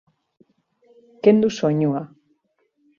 Kendu 1.23 1.49
soinua. 1.59 2.05